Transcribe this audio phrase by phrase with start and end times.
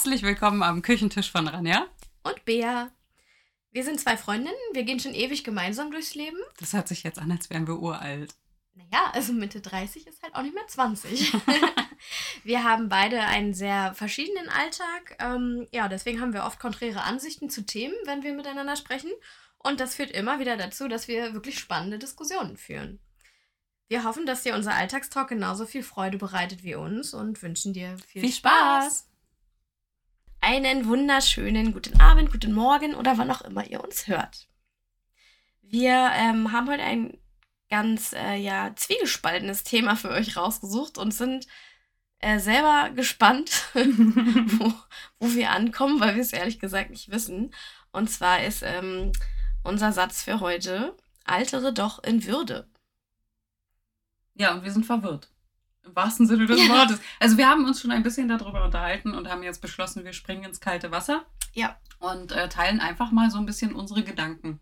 [0.00, 1.86] Herzlich willkommen am Küchentisch von Ranja.
[2.22, 2.90] Und Bea.
[3.70, 6.38] Wir sind zwei Freundinnen, wir gehen schon ewig gemeinsam durchs Leben.
[6.58, 8.34] Das hört sich jetzt an, als wären wir uralt.
[8.72, 11.34] Naja, also Mitte 30 ist halt auch nicht mehr 20.
[12.44, 15.18] wir haben beide einen sehr verschiedenen Alltag.
[15.18, 19.10] Ähm, ja, deswegen haben wir oft konträre Ansichten zu Themen, wenn wir miteinander sprechen.
[19.58, 23.00] Und das führt immer wieder dazu, dass wir wirklich spannende Diskussionen führen.
[23.88, 27.98] Wir hoffen, dass dir unser Alltagstalk genauso viel Freude bereitet wie uns und wünschen dir
[28.08, 29.09] viel, Viel Spaß!
[30.40, 34.48] Einen wunderschönen guten Abend, guten Morgen oder wann auch immer ihr uns hört.
[35.62, 37.18] Wir ähm, haben heute ein
[37.68, 41.46] ganz äh, ja, zwiegespaltenes Thema für euch rausgesucht und sind
[42.18, 44.72] äh, selber gespannt, wo,
[45.18, 47.54] wo wir ankommen, weil wir es ehrlich gesagt nicht wissen.
[47.92, 49.12] Und zwar ist ähm,
[49.62, 52.68] unser Satz für heute, altere doch in Würde.
[54.34, 55.30] Ja, und wir sind verwirrt.
[55.84, 56.68] Im wahrsten Sinne des Ja.
[56.68, 57.00] Wortes.
[57.18, 60.44] Also wir haben uns schon ein bisschen darüber unterhalten und haben jetzt beschlossen, wir springen
[60.44, 61.24] ins kalte Wasser.
[61.52, 61.78] Ja.
[61.98, 64.60] Und äh, teilen einfach mal so ein bisschen unsere Gedanken.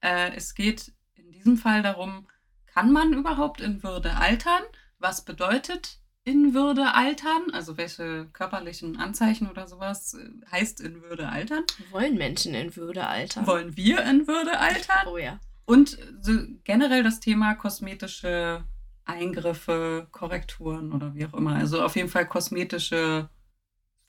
[0.00, 2.26] Äh, es geht in diesem Fall darum,
[2.66, 4.62] kann man überhaupt in Würde altern?
[4.98, 7.50] Was bedeutet in Würde altern?
[7.52, 11.64] Also welche körperlichen Anzeichen oder sowas äh, heißt in Würde altern?
[11.90, 13.46] Wollen Menschen in Würde altern?
[13.46, 15.06] Wollen wir in Würde altern?
[15.08, 15.40] Oh ja.
[15.64, 16.32] Und so
[16.64, 18.64] generell das Thema kosmetische
[19.10, 21.54] Eingriffe, Korrekturen oder wie auch immer.
[21.54, 23.28] Also auf jeden Fall kosmetische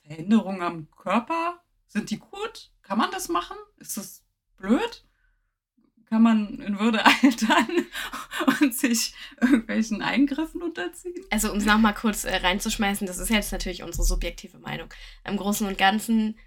[0.01, 1.61] Veränderungen am Körper.
[1.87, 2.71] Sind die gut?
[2.81, 3.57] Kann man das machen?
[3.77, 4.23] Ist das
[4.57, 5.05] blöd?
[6.05, 7.85] Kann man in Würde altern
[8.59, 11.23] und sich irgendwelchen Eingriffen unterziehen?
[11.29, 14.89] Also um es nochmal kurz äh, reinzuschmeißen, das ist jetzt natürlich unsere subjektive Meinung.
[15.23, 16.37] Im Großen und Ganzen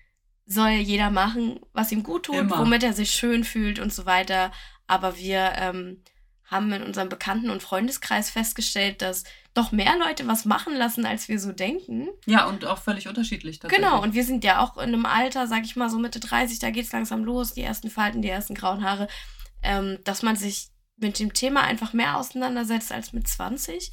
[0.47, 2.59] soll jeder machen, was ihm gut tut, Immer.
[2.59, 4.53] womit er sich schön fühlt und so weiter.
[4.87, 6.03] Aber wir ähm,
[6.47, 11.29] haben in unserem Bekannten- und Freundeskreis festgestellt, dass doch mehr Leute was machen lassen, als
[11.29, 12.09] wir so denken.
[12.27, 13.61] Ja, und auch völlig unterschiedlich.
[13.61, 16.59] Genau, und wir sind ja auch in einem Alter, sag ich mal, so Mitte 30,
[16.59, 19.09] da geht's langsam los, die ersten Falten, die ersten grauen Haare,
[19.63, 23.93] ähm, dass man sich mit dem Thema einfach mehr auseinandersetzt als mit 20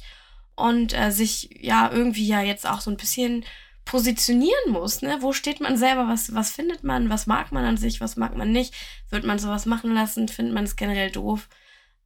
[0.54, 3.44] und äh, sich ja irgendwie ja jetzt auch so ein bisschen
[3.84, 5.18] positionieren muss, ne?
[5.20, 8.36] Wo steht man selber, was, was findet man, was mag man an sich, was mag
[8.36, 8.74] man nicht,
[9.10, 11.48] wird man sowas machen lassen, findet man es generell doof,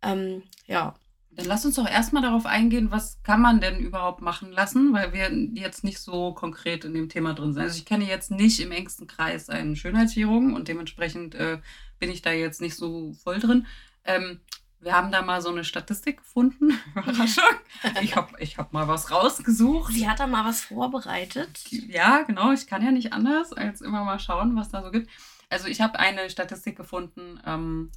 [0.03, 0.95] ähm, ja.
[1.31, 5.13] Dann lass uns doch erstmal darauf eingehen, was kann man denn überhaupt machen lassen, weil
[5.13, 5.31] wir
[5.61, 7.63] jetzt nicht so konkret in dem Thema drin sind.
[7.63, 11.59] Also ich kenne jetzt nicht im engsten Kreis einen Schönheitschirurgen und dementsprechend äh,
[11.99, 13.67] bin ich da jetzt nicht so voll drin.
[14.05, 14.41] Ähm,
[14.81, 16.79] wir haben da mal so eine Statistik gefunden.
[16.95, 17.45] Überraschung.
[18.01, 19.93] Ich habe ich hab mal was rausgesucht.
[19.93, 21.61] Sie hat da mal was vorbereitet.
[21.71, 22.53] Ja, genau.
[22.53, 25.11] Ich kann ja nicht anders, als immer mal schauen, was da so gibt.
[25.51, 27.91] Also ich habe eine Statistik gefunden ähm,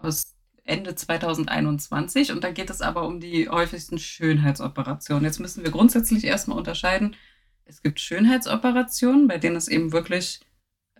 [0.00, 0.37] aus
[0.68, 5.24] Ende 2021 und da geht es aber um die häufigsten Schönheitsoperationen.
[5.24, 7.16] Jetzt müssen wir grundsätzlich erstmal unterscheiden.
[7.64, 10.40] Es gibt Schönheitsoperationen, bei denen es eben wirklich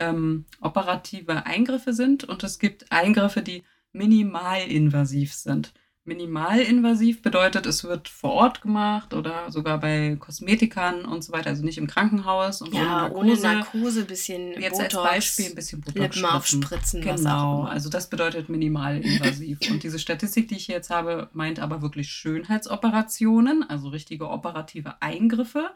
[0.00, 3.62] ähm, operative Eingriffe sind und es gibt Eingriffe, die
[3.92, 5.72] minimalinvasiv sind.
[6.08, 11.64] Minimalinvasiv bedeutet, es wird vor Ort gemacht oder sogar bei Kosmetikern und so weiter, also
[11.64, 15.96] nicht im Krankenhaus und Ja, ohne Narkose, bisschen Jetzt als Botox, Beispiel ein bisschen Botox
[15.96, 16.34] Lippen spritzen.
[16.34, 19.58] aufspritzen, Genau, also das bedeutet minimalinvasiv.
[19.70, 25.70] und diese Statistik, die ich jetzt habe, meint aber wirklich Schönheitsoperationen, also richtige operative Eingriffe.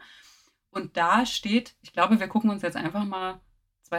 [0.71, 3.39] Und da steht, ich glaube, wir gucken uns jetzt einfach mal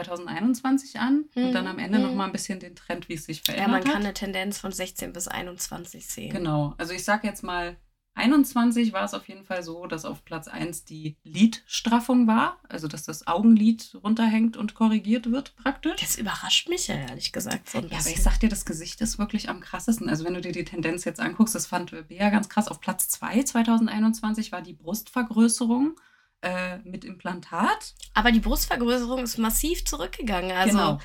[0.03, 2.05] 2021 an und dann am Ende Mhm.
[2.05, 4.57] noch mal ein bisschen den Trend, wie es sich Ja, verändert man kann eine Tendenz
[4.59, 6.31] von 16 bis 21 sehen.
[6.33, 7.77] Genau, also ich sage jetzt mal,
[8.17, 12.87] 21 war es auf jeden Fall so, dass auf Platz 1 die Lidstraffung war, also
[12.87, 15.99] dass das Augenlid runterhängt und korrigiert wird praktisch.
[15.99, 18.13] Das überrascht mich ja ehrlich gesagt so ein Ja, aber bisschen.
[18.13, 20.07] ich sag dir, das Gesicht ist wirklich am krassesten.
[20.07, 22.69] Also wenn du dir die Tendenz jetzt anguckst, das fand Bea ganz krass.
[22.69, 25.99] Auf Platz 2 2021 war die Brustvergrößerung
[26.45, 27.95] äh, mit Implantat.
[28.13, 30.51] Aber die Brustvergrößerung ist massiv zurückgegangen.
[30.51, 30.99] Also Genau.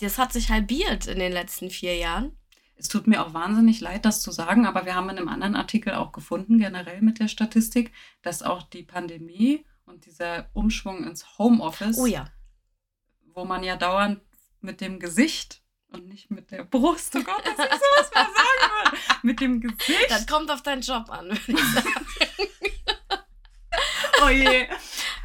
[0.00, 2.36] das hat sich halbiert in den letzten vier Jahren.
[2.76, 5.56] Es tut mir auch wahnsinnig leid, das zu sagen, aber wir haben in einem anderen
[5.56, 7.92] Artikel auch gefunden, generell mit der Statistik,
[8.22, 12.26] dass auch die Pandemie und dieser Umschwung ins Homeoffice, Oh ja.
[13.34, 14.20] wo man ja dauernd
[14.60, 18.72] mit dem Gesicht und nicht mit der Brust, oh Gott, dass ich sowas mal sagen
[18.90, 20.06] würde, mit dem Gesicht.
[20.10, 22.48] Das kommt auf deinen Job an, würde ich sagen.
[24.24, 24.66] Oh je.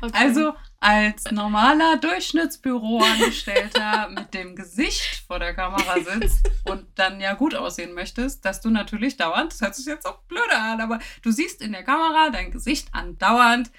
[0.02, 0.12] Okay.
[0.14, 7.56] Also als normaler Durchschnittsbüroangestellter mit dem Gesicht vor der Kamera sitzt und dann ja gut
[7.56, 11.32] aussehen möchtest, dass du natürlich dauernd, das hört sich jetzt auch blöde an, aber du
[11.32, 13.72] siehst in der Kamera dein Gesicht andauernd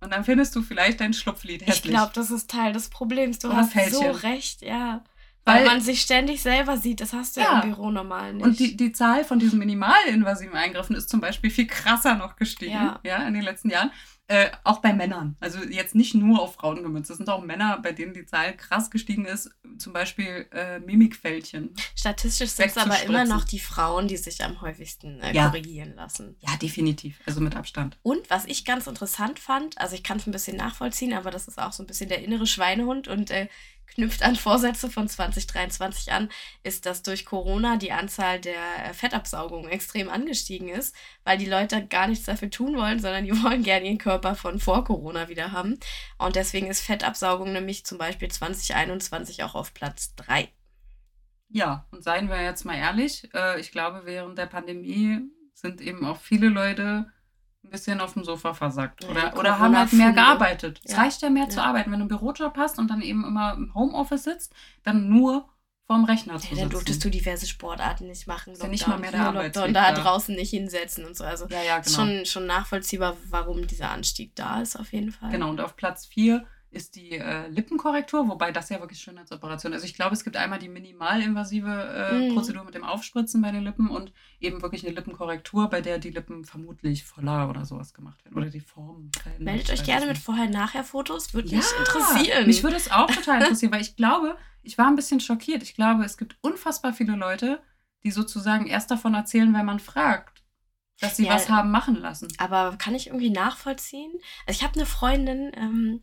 [0.00, 1.92] und dann findest du vielleicht dein Schlupflied ich hässlich.
[1.92, 3.38] glaube, das ist Teil des Problems.
[3.38, 3.92] Du Oder hast Fältchen.
[3.92, 5.04] so recht, ja.
[5.44, 7.00] Weil, Weil- man sich ständig selber sieht.
[7.00, 7.60] Das hast du ja, Ja.
[7.60, 8.44] im Büro normal nicht.
[8.44, 12.72] Und die, die Zahl von diesen minimalinvasiven Eingriffen ist zum Beispiel viel krasser noch gestiegen,
[12.72, 12.98] Ja.
[13.04, 13.92] ja, in den letzten Jahren.
[14.32, 15.36] Äh, auch bei Männern.
[15.40, 17.10] Also jetzt nicht nur auf Frauen gemünzt.
[17.10, 19.50] Es sind auch Männer, bei denen die Zahl krass gestiegen ist.
[19.76, 21.74] Zum Beispiel äh, Mimikfältchen.
[21.94, 25.48] Statistisch sind es aber immer noch die Frauen, die sich am häufigsten äh, Ja.
[25.48, 26.36] korrigieren lassen.
[26.40, 27.20] Ja, definitiv.
[27.26, 27.98] Also mit Abstand.
[28.02, 31.46] Und was ich ganz interessant fand, also ich kann es ein bisschen nachvollziehen, aber das
[31.46, 33.48] ist auch so ein bisschen der innere Schweinehund und äh,
[33.94, 36.28] knüpft an Vorsätze von 2023 an,
[36.62, 38.54] ist, dass durch Corona die Anzahl der
[38.84, 40.94] äh, Fettabsaugungen extrem angestiegen ist,
[41.24, 44.58] weil die Leute gar nichts dafür tun wollen, sondern die wollen gerne ihren Körper von
[44.58, 45.78] vor Corona wieder haben.
[46.18, 50.48] Und deswegen ist Fettabsaugung nämlich zum Beispiel 2021 auch auf Platz 3.
[51.48, 55.20] Ja, und seien wir jetzt mal ehrlich, äh, ich glaube, während der Pandemie
[55.54, 57.12] sind eben auch viele Leute
[57.72, 59.02] bisschen auf dem Sofa versackt.
[59.04, 60.80] Ja, Oder, die oder haben halt mehr gearbeitet.
[60.84, 60.98] Es Ja.
[60.98, 61.64] reicht ja mehr zu Ja.
[61.66, 61.90] arbeiten.
[61.90, 64.54] Wenn du einen Bürojob hast und dann eben immer im Homeoffice sitzt,
[64.84, 65.48] dann nur
[65.88, 66.70] vorm Rechner zu Ja, dann sitzen.
[66.70, 68.54] durftest du diverse Sportarten nicht machen.
[68.58, 71.24] Ja nicht mal mehr der Lockdown, da draußen nicht hinsetzen und so.
[71.24, 72.06] Also ja, ja, ist genau.
[72.16, 75.30] schon, schon nachvollziehbar, warum dieser Anstieg da ist, auf jeden Fall.
[75.30, 79.72] Genau, und auf Platz 4 ist die äh, Lippenkorrektur, wobei das ja wirklich Schönheitsoperation.
[79.72, 82.34] Also ich glaube, es gibt einmal die minimalinvasive äh, Mhm.
[82.34, 86.10] Prozedur mit dem Aufspritzen bei den Lippen und eben wirklich eine Lippenkorrektur, bei der die
[86.10, 88.36] Lippen vermutlich voller oder sowas gemacht werden.
[88.36, 89.42] Oder die Form verändert.
[89.44, 90.18] Meldet euch gerne mit.
[90.18, 92.46] Vorher-Nachher-Fotos, würde Ja, mich interessieren.
[92.46, 95.62] Mich würde es auch total interessieren, weil ich glaube, ich war ein bisschen schockiert.
[95.62, 97.60] Ich glaube, es gibt unfassbar viele Leute,
[98.04, 100.42] die sozusagen erst davon erzählen, wenn man fragt,
[101.00, 101.34] dass sie Ja.
[101.34, 102.28] was haben machen lassen.
[102.38, 104.12] Aber kann ich irgendwie nachvollziehen?
[104.46, 106.02] Also ich habe eine Freundin, ähm,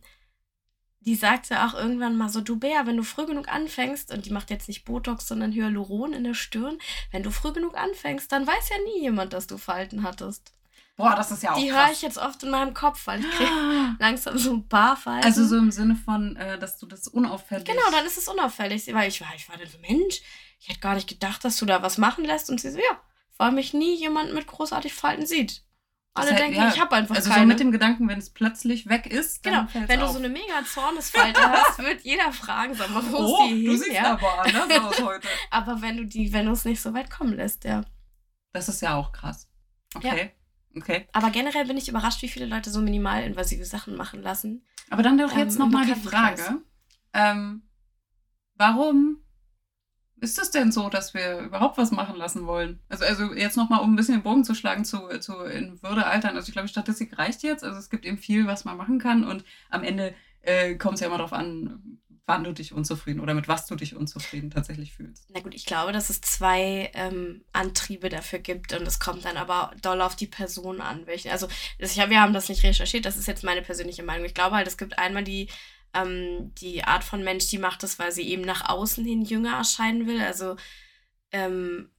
[1.00, 4.30] die sagte auch irgendwann mal so, du Bea, wenn du früh genug anfängst, und die
[4.30, 6.78] macht jetzt nicht Botox, sondern Hyaluron in der Stirn,
[7.10, 10.52] wenn du früh genug anfängst, dann weiß ja nie jemand, dass du Falten hattest.
[10.96, 13.30] Boah, das ist ja auch die höre ich jetzt oft in meinem Kopf, weil ich
[13.30, 13.50] kriege
[13.98, 15.24] langsam so ein paar Falten.
[15.24, 17.64] Also so im Sinne von, äh, dass du das unauffällig...
[17.64, 18.92] Genau, dann ist es unauffällig.
[18.92, 20.20] Weil ich war, ich war dann so, Mensch,
[20.58, 22.50] ich hätte gar nicht gedacht, dass du da was machen lässt.
[22.50, 23.00] Und sie so, ja,
[23.38, 25.62] weil mich nie jemand mit großartig Falten sieht.
[26.14, 27.42] Alle heißt, denken, ja, ich habe einfach Also keine.
[27.42, 30.12] so mit dem Gedanken, wenn es plötzlich weg ist, genau, wenn du auf.
[30.12, 33.70] so eine mega Zornesfalte hast, wird jeder fragen, sag mal, wo Oh, ist die du
[33.70, 33.78] hin?
[33.80, 34.12] siehst Ja?
[34.12, 35.28] aber anders aus heute.
[35.50, 37.82] Aber wenn du die, wenn du es nicht so weit kommen lässt, ja.
[38.52, 39.48] Das ist ja auch krass.
[39.94, 40.32] Okay.
[40.76, 41.08] Okay.
[41.12, 44.64] Aber generell bin ich überrascht, wie viele Leute so minimalinvasive Sachen machen lassen.
[44.88, 45.94] Aber dann doch Ähm, jetzt im nochmal die.
[45.94, 46.62] Frage.
[47.12, 47.62] Ähm,
[48.56, 49.18] warum
[50.20, 52.80] ist es denn so, dass wir überhaupt was machen lassen wollen?
[52.88, 56.06] Also, also jetzt nochmal, um ein bisschen den Bogen zu schlagen zu, zu in Würde
[56.06, 56.36] altern.
[56.36, 57.64] Also ich glaube, Statistik reicht jetzt.
[57.64, 59.24] Also es gibt eben viel, was man machen kann.
[59.24, 61.98] Und am Ende äh, kommt es ja immer darauf an,
[62.30, 65.26] wann du dich unzufrieden oder mit was du dich unzufrieden tatsächlich fühlst.
[65.34, 69.36] Na gut, ich glaube, dass es zwei ähm, Antriebe dafür gibt und es kommt dann
[69.36, 71.06] aber doll auf die Person an.
[71.06, 74.26] Welche, also ich hab, wir haben das nicht recherchiert, das ist jetzt meine persönliche Meinung.
[74.26, 75.48] Ich glaube halt, es gibt einmal die,
[75.94, 79.56] ähm, die Art von Mensch, die macht das, weil sie eben nach außen hin jünger
[79.56, 80.20] erscheinen will.
[80.20, 80.56] Also
[81.32, 81.90] ähm,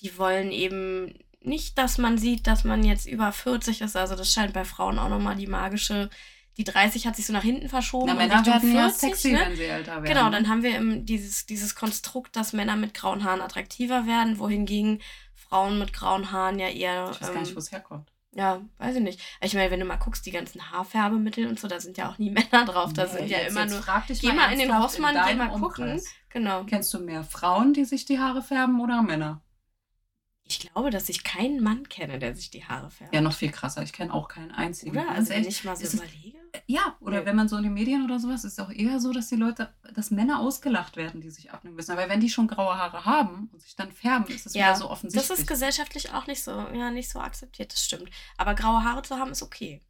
[0.00, 3.96] die wollen eben nicht, dass man sieht, dass man jetzt über 40 ist.
[3.96, 6.10] Also das scheint bei Frauen auch nochmal die magische,
[6.56, 8.06] die 30 hat sich so nach hinten verschoben.
[8.06, 9.40] Na, Männer werden ja 40, sexy, ne?
[9.40, 10.04] wenn sie älter werden.
[10.04, 14.38] Genau, dann haben wir im, dieses, dieses Konstrukt, dass Männer mit grauen Haaren attraktiver werden,
[14.38, 15.02] wohingegen
[15.34, 17.10] Frauen mit grauen Haaren ja eher.
[17.12, 18.13] Ich weiß gar nicht, wo es herkommt.
[18.34, 19.20] Ja, weiß ich nicht.
[19.40, 22.18] Ich meine, wenn du mal guckst, die ganzen Haarfärbemittel und so, da sind ja auch
[22.18, 22.92] nie Männer drauf.
[22.92, 23.80] Da sind Nee, ja jetzt- immer nur.
[23.82, 25.64] Frag dich Geh mal in den Rossmann, geh mal gucken.
[25.84, 26.06] Umkreis.
[26.30, 26.64] Genau.
[26.64, 29.40] Kennst du mehr Frauen, die sich die Haare färben oder Männer?
[30.46, 33.14] Ich glaube, dass ich keinen Mann kenne, der sich die Haare färbt.
[33.14, 33.82] Ja, noch viel krasser.
[33.82, 34.90] Ich kenne auch keinen einzigen.
[34.90, 35.06] Oder?
[35.06, 36.33] Ganz Also, wenn ich mal so ist überlege.
[36.66, 37.26] Ja, oder Nee.
[37.26, 39.36] wenn man so in den Medien oder sowas, ist es auch eher so, dass die
[39.36, 41.92] Leute, dass Männer ausgelacht werden, die sich abnehmen müssen.
[41.92, 44.76] Aber wenn die schon graue Haare haben und sich dann färben, ist es Ja, wieder
[44.76, 45.38] so Das offensichtlich.
[45.40, 48.08] ist gesellschaftlich auch nicht so, ja, nicht so akzeptiert, das stimmt.
[48.36, 49.82] Aber graue Haare zu haben ist okay.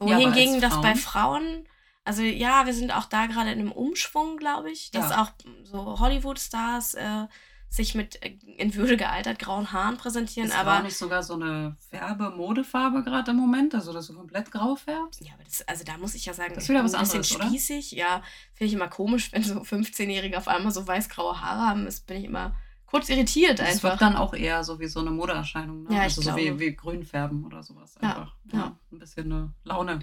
[0.00, 1.44] Ja, Wohingegen als das bei Frauen?
[1.44, 1.68] Frauen,
[2.04, 5.22] also ja, wir sind auch da gerade in einem Umschwung, glaube ich, dass Ja.
[5.22, 5.30] auch
[5.64, 7.26] so Hollywood-Stars äh,
[7.70, 11.76] sich mit äh, in Würde gealtert grauen Haaren präsentieren, ist aber nicht sogar so eine
[11.90, 15.20] Färbe-Modefarbe gerade im Moment, also dass du komplett grau färbst?
[15.24, 17.16] ja, aber das, also da muss ich ja sagen, Das ist wieder was ein bisschen
[17.20, 17.46] anderes, oder?
[17.46, 17.92] spießig.
[17.92, 18.22] Ja,
[18.54, 22.16] finde ich immer komisch, wenn so 15-Jährige auf einmal so weiß-graue Haare haben, ist, bin
[22.18, 22.54] ich immer
[22.86, 23.90] kurz irritiert Das einfach.
[23.90, 25.94] wird dann auch eher so wie so eine Modeerscheinung, ne?
[25.94, 28.34] Ja, also so wie, wie Grünfärben oder sowas Ja, einfach.
[28.52, 28.78] Ja, ja.
[28.92, 29.98] Ein bisschen eine Laune.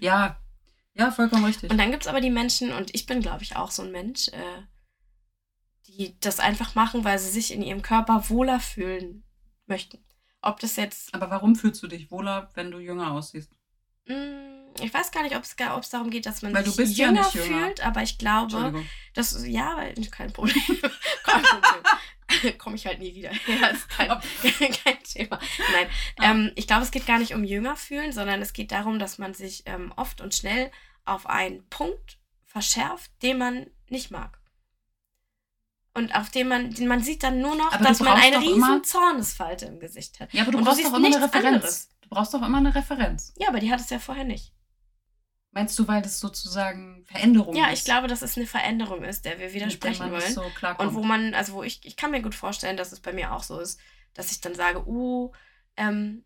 [0.00, 0.36] Ja,
[0.94, 1.70] ja, vollkommen richtig.
[1.70, 3.90] Und dann gibt es aber die Menschen, und ich bin, glaube ich, auch so ein
[3.92, 4.62] Mensch, äh,
[5.88, 9.22] die das einfach machen, weil sie sich in ihrem Körper wohler fühlen
[9.66, 9.98] möchten.
[10.42, 13.50] Ob das jetzt, Aber warum fühlst du dich wohler, wenn du jünger aussiehst?
[14.06, 14.14] mh,
[14.80, 15.56] ich weiß gar nicht, ob es
[15.90, 17.46] darum geht, dass man Weil sich bist ja jünger jünger.
[17.66, 20.62] fühlt, aber ich glaube, dass, ja, weil, kein Problem.
[21.24, 22.58] kein Problem.
[22.58, 23.30] Komme ich halt nie wieder.
[23.46, 25.38] Ja, ist kein, kein Thema.
[25.72, 25.88] Nein,
[26.18, 26.30] Ah.
[26.30, 29.18] ähm, ich glaube, es geht gar nicht um jünger fühlen, sondern es geht darum, dass
[29.18, 30.70] man sich ähm, oft und schnell
[31.04, 34.38] auf einen Punkt verschärft, den man nicht mag.
[35.96, 38.38] Und auf den man, den man sieht dann nur noch, Aber du dass man eine
[38.40, 40.32] riesen immer- Zornesfalte im Gesicht hat.
[40.32, 41.46] Ja, aber du Und du brauchst siehst doch immer eine Referenz.
[41.46, 41.88] anderes.
[42.02, 43.32] Du brauchst doch immer eine Referenz.
[43.38, 44.52] Ja, aber die hat es ja vorher nicht.
[45.52, 47.78] Meinst du, weil das sozusagen Veränderung Ja, ist?
[47.78, 50.32] ich glaube, dass es eine Veränderung ist, der wir widersprechen wollen.
[50.32, 50.42] so.
[50.78, 53.32] Und wo man, also wo ich, ich kann mir gut vorstellen, dass es bei mir
[53.32, 53.80] auch so ist,
[54.12, 55.32] dass ich dann sage, uh,
[55.78, 56.24] ähm,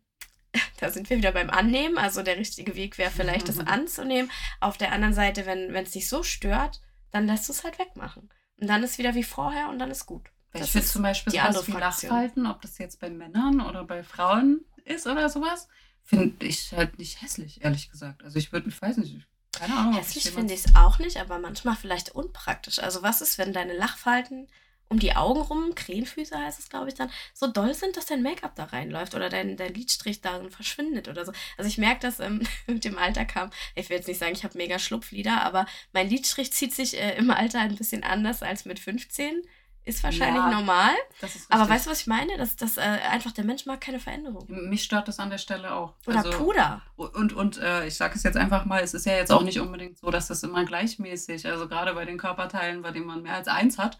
[0.80, 1.96] da sind wir wieder beim Annehmen.
[1.96, 4.32] Also der richtige Weg wäre vielleicht, das anzunehmen.
[4.58, 6.80] Auf der anderen Seite, wenn es dich so stört,
[7.12, 8.28] dann lässt du es halt wegmachen.
[8.60, 10.30] Und dann ist wieder wie vorher und dann ist gut.
[10.52, 11.70] Das ich finde zum Beispiel die andere.
[11.78, 15.68] Lachfalten, ob das jetzt bei Männern oder bei Frauen ist oder sowas,
[16.02, 18.24] finde ich halt nicht hässlich, ehrlich gesagt.
[18.24, 19.94] Also ich würde, ich weiß nicht, keine Ahnung.
[19.94, 22.78] Hässlich finde ich es auch nicht, aber manchmal vielleicht unpraktisch.
[22.80, 24.48] Also was ist, wenn deine Lachfalten
[24.90, 28.23] um die Augen rum, Krähenfüße heißt es, glaube ich, dann, so doll sind, dass dein
[28.23, 31.32] Make-up da reinläuft oder dein, dein Lidstrich darin verschwindet oder so.
[31.56, 34.42] Also ich merke, dass ähm, mit dem Alter kam, ich will jetzt nicht sagen, ich
[34.44, 38.64] habe mega Schlupflider, aber mein Lidstrich zieht sich äh, im Alter ein bisschen anders als
[38.64, 39.42] mit 15.
[39.85, 40.92] Ist wahrscheinlich Ja, normal.
[41.23, 42.37] Ist Aber weißt du, was ich meine?
[42.37, 44.44] Dass, dass äh, einfach der Mensch mag keine Veränderung.
[44.49, 45.94] Mich stört das an der Stelle auch.
[46.06, 46.82] Oder Also- Puder.
[46.97, 49.59] Und, und äh, ich sage es jetzt einfach mal, es ist ja jetzt auch nicht
[49.59, 53.35] unbedingt so, dass das immer gleichmäßig, also gerade bei den Körperteilen, bei denen man mehr
[53.37, 53.99] als eins hat,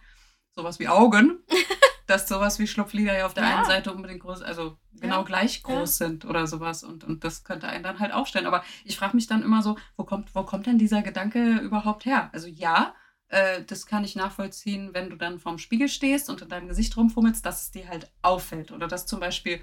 [0.53, 1.39] sowas wie Augen,
[2.07, 3.57] dass sowas wie Schlupflider ja auf der Ja.
[3.57, 5.23] einen Seite unbedingt groß, also genau Ja.
[5.23, 6.83] gleich groß sind oder sowas.
[6.83, 8.47] Und, und das könnte einen dann halt aufstellen.
[8.47, 12.05] Aber ich frage mich dann immer so, wo kommt, wo kommt denn dieser Gedanke überhaupt
[12.05, 12.31] her?
[12.33, 12.95] Also ja,
[13.29, 16.97] äh, das kann ich nachvollziehen, wenn du dann vorm Spiegel stehst und in deinem Gesicht
[16.97, 18.73] rumfummelst, dass es dir halt auffällt.
[18.73, 19.61] Oder dass zum Beispiel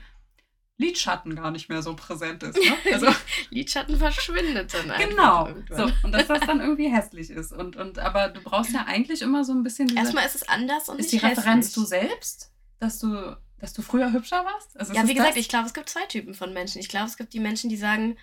[0.79, 2.55] Lidschatten gar nicht mehr so präsent ist.
[2.55, 2.75] Ne?
[2.93, 3.07] Also,
[3.49, 5.47] Lidschatten verschwindet dann einfach Genau.
[5.47, 5.87] irgendwann.
[5.89, 7.51] So, und dass das dann irgendwie hässlich ist.
[7.51, 10.47] Und, und, aber du brauchst ja eigentlich immer so ein bisschen diese, Erstmal ist es
[10.47, 11.83] anders und ist die nicht Referenz hässlich.
[11.83, 14.79] du selbst, dass du, dass du früher hübscher warst?
[14.79, 15.37] Also Ja, wie gesagt, das?
[15.37, 16.79] ich glaube, es gibt zwei Typen von Menschen.
[16.79, 18.15] Ich glaube, es gibt die Menschen, die sagen,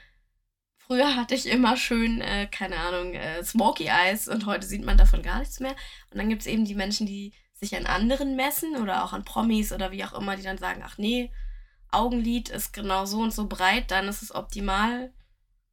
[0.78, 4.96] früher hatte ich immer schön, äh, keine Ahnung, äh, Smoky Eyes und heute sieht man
[4.96, 5.75] davon gar nichts mehr.
[6.11, 9.25] Und dann gibt es eben die Menschen, die sich an anderen messen oder auch an
[9.25, 11.32] Promis oder wie auch immer, die dann sagen, ach nee,
[11.94, 15.12] Augenlid ist genau so und so breit, dann ist es optimal.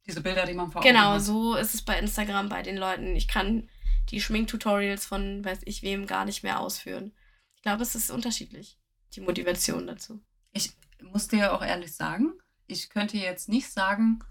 [0.06, 1.22] diese Bilder, die man vor Augen Genau, hat.
[1.22, 3.14] so ist es bei Instagram bei den Leuten.
[3.14, 3.68] Ich kann
[4.10, 7.12] die Schminktutorials von weiß ich wem gar nicht mehr ausführen.
[7.54, 8.78] Ich glaube, es ist unterschiedlich,
[9.14, 10.20] die Motivation dazu.
[10.52, 12.32] Ich muss dir auch ehrlich sagen,
[12.66, 14.24] ich könnte jetzt nicht sagen,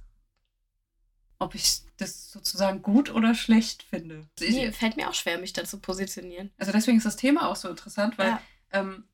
[1.39, 4.27] ob ich das sozusagen gut oder schlecht finde.
[4.39, 6.51] Also ich, Nee, fällt mir auch schwer, mich dazu positionieren.
[6.57, 8.41] Also deswegen ist das Thema auch so interessant, weil Ja.
[8.73, 9.05] ähm,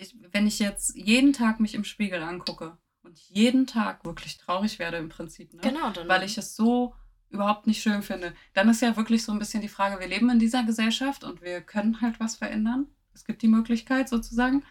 [0.00, 4.78] ich, wenn ich jetzt jeden Tag mich im Spiegel angucke und jeden Tag wirklich traurig
[4.78, 5.60] werde im Prinzip, ne?
[5.62, 6.08] Genau, dann.
[6.08, 6.94] weil ich es so
[7.30, 10.28] überhaupt nicht schön finde, dann ist ja wirklich so ein bisschen die Frage, wir leben
[10.30, 12.88] in dieser Gesellschaft und wir können halt was verändern.
[13.14, 14.64] Es gibt die Möglichkeit sozusagen.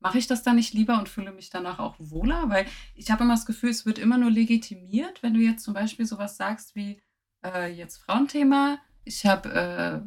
[0.00, 2.48] Mache ich das dann nicht lieber und fühle mich danach auch wohler?
[2.48, 5.74] Weil ich habe immer das Gefühl, es wird immer nur legitimiert, wenn du jetzt zum
[5.74, 7.00] Beispiel sowas sagst wie
[7.44, 8.78] äh, jetzt Frauenthema.
[9.04, 10.00] Ich habe äh,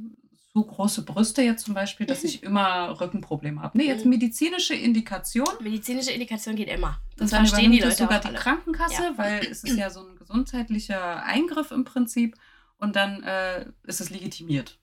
[0.59, 3.77] so große Brüste jetzt zum Beispiel, dass ich immer Rückenprobleme habe.
[3.77, 4.11] Nee, jetzt Mhm.
[4.11, 5.47] medizinische Indikation.
[5.61, 6.99] Medizinische Indikation geht immer.
[7.11, 8.37] Und Das dann verstehen die Leute sogar auch die alle.
[8.37, 9.13] Krankenkasse, Ja.
[9.17, 12.35] weil es ist ja so ein gesundheitlicher Eingriff im Prinzip.
[12.77, 14.79] Und dann äh, ist es legitimiert.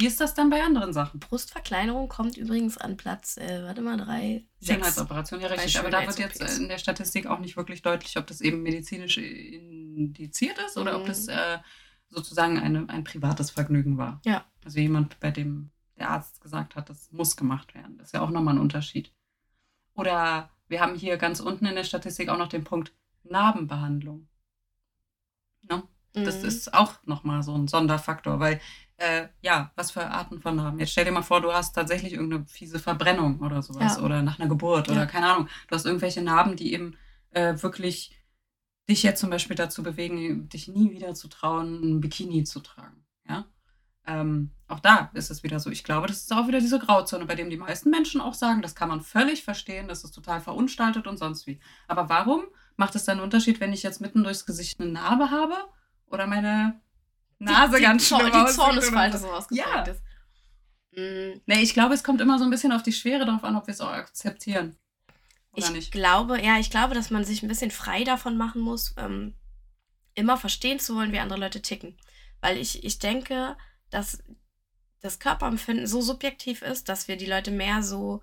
[0.00, 1.18] Wie ist das dann bei anderen Sachen?
[1.18, 4.44] Brustverkleinerung kommt übrigens an Platz, äh, warte mal, drei.
[4.62, 5.78] Schönheitsoperation, ja richtig.
[5.78, 8.62] Aber da wird jetzt äh, in der Statistik auch nicht wirklich deutlich, ob das eben
[8.62, 11.06] medizinisch indiziert ist oder ob Mhm.
[11.08, 11.58] das äh,
[12.10, 14.20] sozusagen eine, ein privates Vergnügen war.
[14.24, 14.44] Ja.
[14.64, 17.98] Also jemand, bei dem der Arzt gesagt hat, das muss gemacht werden.
[17.98, 19.12] Das ist ja auch nochmal ein Unterschied.
[19.94, 22.92] Oder wir haben hier ganz unten in der Statistik auch noch den Punkt
[23.24, 24.28] Narbenbehandlung.
[25.62, 25.82] Ne?
[26.12, 26.48] Das Mhm.
[26.48, 28.60] ist auch nochmal so ein Sonderfaktor, weil,
[28.96, 30.78] äh, ja, was für Arten von Narben?
[30.78, 34.02] Jetzt stell dir mal vor, du hast tatsächlich irgendeine fiese Verbrennung oder sowas Ja.
[34.02, 34.94] oder nach einer Geburt Ja.
[34.94, 35.48] oder keine Ahnung.
[35.68, 36.96] Du hast irgendwelche Narben, die eben
[37.32, 38.17] äh, wirklich
[38.88, 43.04] dich jetzt zum Beispiel dazu bewegen, dich nie wieder zu trauen, ein Bikini zu tragen.
[43.28, 43.46] Ja?
[44.06, 45.70] Ähm, auch da ist es wieder so.
[45.70, 48.62] Ich glaube, das ist auch wieder diese Grauzone, bei dem die meisten Menschen auch sagen,
[48.62, 51.60] das kann man völlig verstehen, das ist total verunstaltet und sonst wie.
[51.86, 52.44] Aber warum
[52.76, 55.56] macht es dann einen Unterschied, wenn ich jetzt mitten durchs Gesicht eine Narbe habe
[56.06, 56.80] oder meine
[57.38, 59.32] Nase die, ganz die, schlimm die Zornesfalte oder so?
[59.32, 59.82] ausgeprägt Ja.
[59.82, 60.02] ist.
[60.92, 63.56] Mm, Nee, ich glaube, es kommt immer so ein bisschen auf die Schwere darauf an,
[63.56, 64.76] ob wir es auch akzeptieren.
[65.52, 65.92] Oder Ich nicht?
[65.92, 69.34] glaube, ja, ich glaube, dass man sich ein bisschen frei davon machen muss, ähm,
[70.14, 71.96] immer verstehen zu wollen, wie andere Leute ticken.
[72.40, 73.56] Weil ich, ich denke,
[73.90, 74.22] dass
[75.00, 78.22] das Körperempfinden so subjektiv ist, dass wir die Leute mehr so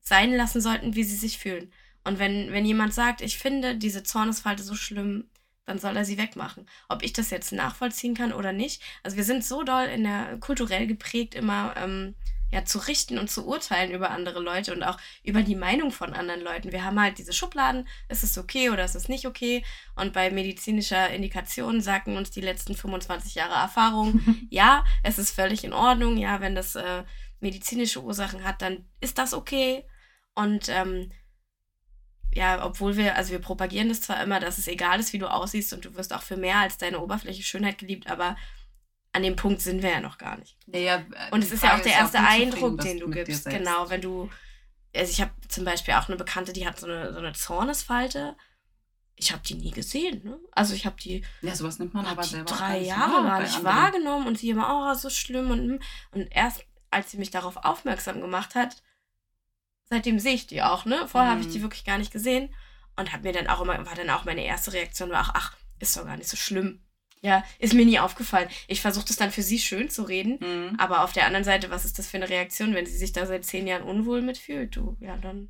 [0.00, 1.72] sein lassen sollten, wie sie sich fühlen.
[2.04, 5.30] Und wenn, wenn jemand sagt, ich finde diese Zornesfalte so schlimm,
[5.64, 6.68] dann soll er sie wegmachen.
[6.88, 8.82] Ob ich das jetzt nachvollziehen kann oder nicht.
[9.02, 12.14] Also wir sind so doll in der kulturell geprägt, immer ähm,
[12.54, 16.14] ja, zu richten und zu urteilen über andere Leute und auch über die Meinung von
[16.14, 16.70] anderen Leuten.
[16.70, 19.64] Wir haben halt diese Schubladen, ist es okay oder ist es nicht okay?
[19.96, 24.20] Und bei medizinischer Indikation sagen uns die letzten 25 Jahre Erfahrung,
[24.50, 27.02] ja, es ist völlig in Ordnung, ja, wenn das äh,
[27.40, 29.84] medizinische Ursachen hat, dann ist das okay.
[30.36, 31.10] Und ähm,
[32.32, 35.26] ja, obwohl wir, also wir propagieren das zwar immer, dass es egal ist, wie du
[35.26, 38.36] aussiehst und du wirst auch für mehr als deine oberflächliche Schönheit geliebt, aber
[39.14, 40.58] an dem Punkt sind wir ja noch gar nicht.
[40.66, 43.48] Naja, Und es ist ja auch der erste Eindruck, den du gibst.
[43.48, 44.28] Genau, wenn du.
[44.94, 48.36] Also ich habe zum Beispiel auch eine Bekannte, die hat so eine, so eine Zornesfalte.
[49.16, 50.22] Ich habe die nie gesehen.
[50.24, 50.38] Ne?
[50.52, 51.24] Also ich habe die.
[51.42, 54.90] Ja, sowas nimmt man aber selber auch drei Jahre gar nicht wahrgenommen und sie immer,
[54.92, 55.80] oh, so schlimm und
[56.10, 58.82] und erst als sie mich darauf aufmerksam gemacht hat,
[59.90, 61.06] seitdem sehe ich die auch, ne?
[61.08, 61.52] Vorher habe ich Mhm.
[61.52, 62.54] die wirklich gar nicht gesehen
[62.96, 65.56] und habe mir dann auch immer, war dann auch meine erste Reaktion, war auch, ach,
[65.80, 66.83] ist doch gar nicht so schlimm.
[67.24, 68.48] Ja, ist mir nie aufgefallen.
[68.68, 70.76] Ich versuche das dann für sie schön zu reden, Mhm.
[70.78, 73.24] aber auf der anderen Seite, was ist das für eine Reaktion, wenn sie sich da
[73.24, 74.76] seit zehn Jahren unwohl mitfühlt?
[74.76, 75.48] Du, ja, dann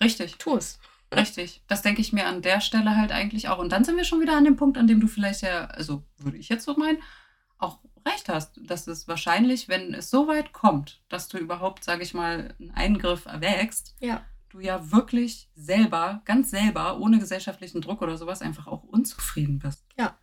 [0.00, 0.36] Richtig.
[0.38, 0.80] tu es.
[1.14, 1.62] Richtig.
[1.68, 3.58] Das denke ich mir an der Stelle halt eigentlich auch.
[3.58, 6.02] Und dann sind wir schon wieder an dem Punkt, an dem du vielleicht ja, also
[6.18, 6.98] würde ich jetzt so meinen,
[7.58, 12.02] auch recht hast, dass es wahrscheinlich, wenn es so weit kommt, dass du überhaupt, sage
[12.02, 14.24] ich mal, einen Eingriff erwägst, Ja.
[14.48, 19.84] du ja wirklich selber, ganz selber, ohne gesellschaftlichen Druck oder sowas, einfach auch unzufrieden bist.
[19.96, 20.18] Ja.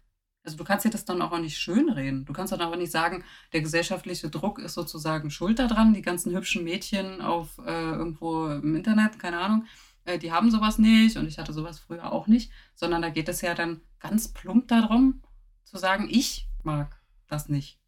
[0.49, 2.25] Also du kannst dir das dann auch nicht schönreden.
[2.25, 5.93] Du kannst dann aber nicht sagen, der gesellschaftliche Druck ist sozusagen schuld daran.
[5.93, 9.67] Die ganzen hübschen Mädchen auf äh, irgendwo im Internet, keine Ahnung,
[10.05, 13.29] äh, die haben sowas nicht und ich hatte sowas früher auch nicht, sondern da geht
[13.29, 15.21] es ja dann ganz plump darum,
[15.65, 17.79] zu sagen, ich mag das nicht.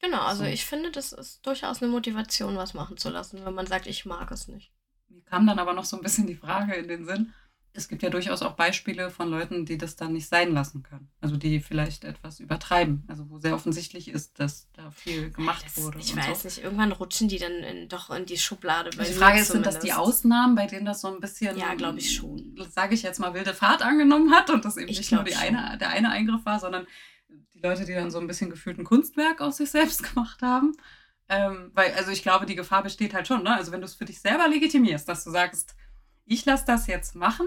[0.00, 0.50] Genau, also So.
[0.50, 4.06] ich finde, das ist durchaus eine Motivation, was machen zu lassen, wenn man sagt, ich
[4.06, 4.72] mag es nicht.
[5.08, 7.32] Mir kam dann aber noch so ein bisschen die Frage in den Sinn.
[7.78, 11.08] Es gibt ja durchaus auch Beispiele von Leuten, die das dann nicht sein lassen können.
[11.20, 13.04] Also die vielleicht etwas übertreiben.
[13.08, 15.98] Also wo sehr offensichtlich ist, dass da viel gemacht Das, wurde.
[16.00, 16.48] ich weiß so.
[16.48, 18.90] nicht, irgendwann rutschen die dann in, doch in die Schublade.
[18.96, 20.00] bei die Frage ist, sind das die zumindest.
[20.00, 22.56] Ausnahmen, bei denen das so ein bisschen, Ja, glaub ich schon.
[22.70, 25.78] Sage ich jetzt mal, wilde Fahrt angenommen hat und das eben Ich nicht nur eine,
[25.78, 26.86] der eine Eingriff war, sondern
[27.54, 30.72] die Leute, die dann so ein bisschen gefühlt ein Kunstwerk aus sich selbst gemacht haben.
[31.28, 33.54] Ähm, weil, also ich glaube, die Gefahr besteht halt schon, ne?
[33.54, 35.74] Also wenn du es für dich selber legitimierst, dass du sagst,
[36.24, 37.46] ich lasse das jetzt machen,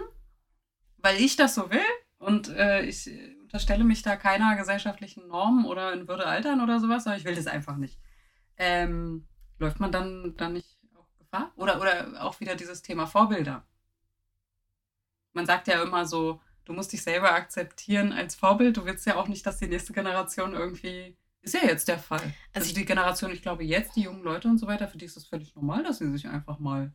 [1.01, 1.79] weil ich das so will
[2.17, 3.10] und äh, ich
[3.41, 7.36] unterstelle mich da keiner gesellschaftlichen Norm oder in Würde altern oder sowas, aber ich will
[7.36, 7.99] das einfach nicht.
[8.58, 9.28] Ähm,
[9.60, 11.52] läuft man dann, dann nicht auch Gefahr?
[11.56, 13.65] Oder, oder auch wieder dieses Thema Vorbilder.
[15.34, 18.78] Man sagt ja immer so, du musst dich selber akzeptieren als Vorbild.
[18.78, 21.17] Du willst ja auch nicht, dass die nächste Generation irgendwie.
[21.41, 22.21] Ist ja jetzt der Fall.
[22.54, 25.06] Also, Also die Generation, ich glaube jetzt, die jungen Leute und so weiter, für die
[25.06, 26.93] ist es völlig normal, dass sie sich einfach mal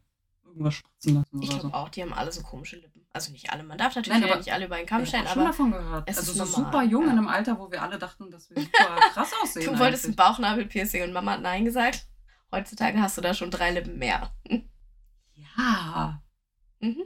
[0.57, 1.73] irgendwas spritzen lassen Ich glaube so.
[1.75, 3.07] auch, die haben alle so komische Lippen.
[3.13, 5.07] Also nicht alle, man darf natürlich Nein, aber- nicht alle über einen Ich Kamm habe
[5.07, 6.09] stellen, schon aber davon gehört.
[6.11, 7.13] es Also ist so normal, super jung ja.
[7.13, 9.73] in einem Alter, wo wir alle dachten, dass wir super krass aussehen.
[9.73, 10.17] du wolltest ein eigentlich.
[10.17, 12.07] Bauchnabelpiercing und Mama hat Nein gesagt.
[12.53, 14.31] Heutzutage hast du da schon drei Lippen mehr.
[15.59, 16.23] Ja.
[16.81, 17.05] Mhm.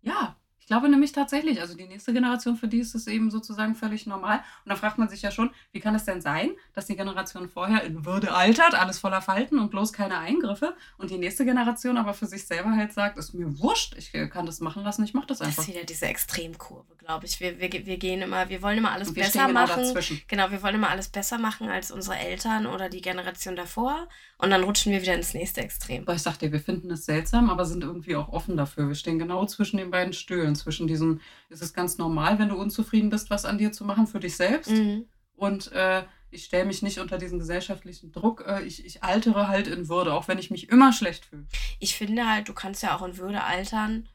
[0.00, 3.74] Ja, ich glaube nämlich tatsächlich, also die nächste Generation, für die ist es eben sozusagen
[3.74, 4.36] völlig normal.
[4.64, 7.48] Und da fragt man sich ja schon, wie kann es denn sein, dass die Generation
[7.48, 11.96] vorher in Würde altert, alles voller Falten und bloß keine Eingriffe und die nächste Generation
[11.96, 15.14] aber für sich selber halt sagt, ist mir wurscht, ich kann das machen lassen, ich
[15.14, 15.64] mache das Das einfach.
[15.64, 17.40] ist wieder diese Extremkurve, glaube ich.
[17.40, 19.82] Wir, wir, wir gehen immer, wir wollen immer alles Und wir besser genau machen.
[19.82, 20.22] dazwischen.
[20.28, 24.08] Genau, wir wollen immer alles besser machen als unsere Eltern oder die Generation davor.
[24.38, 26.02] Und dann rutschen wir wieder ins nächste Extrem.
[26.02, 28.88] Aber ich sag dir, wir finden es seltsam, aber sind irgendwie auch offen dafür.
[28.88, 32.56] Wir stehen genau zwischen den beiden Stühlen, zwischen diesem, ist es ganz normal, wenn du
[32.56, 34.70] unzufrieden bist, was an dir zu machen für dich selbst?
[34.70, 35.06] Mhm.
[35.34, 38.44] Und äh, ich stelle mich nicht unter diesen gesellschaftlichen Druck.
[38.46, 41.46] Äh, ich, ich altere halt in Würde, auch wenn ich mich immer schlecht fühle.
[41.78, 44.08] Ich finde halt, du kannst ja auch in Würde altern,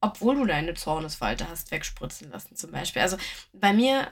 [0.00, 3.02] obwohl du deine Zornesfalte hast wegspritzen lassen zum Beispiel.
[3.02, 3.16] Also
[3.52, 4.08] bei mir